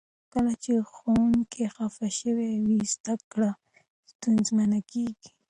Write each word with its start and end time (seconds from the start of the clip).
کله 0.33 0.53
چې 0.63 0.71
ښوونکي 0.93 1.63
خفه 1.75 2.07
شوي 2.19 2.51
وي، 2.65 2.79
زده 2.93 3.15
کړې 3.31 3.51
ستونزمنې 4.11 4.81
کیږي. 4.91 5.29